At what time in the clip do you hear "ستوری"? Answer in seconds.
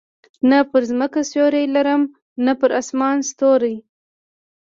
3.29-3.75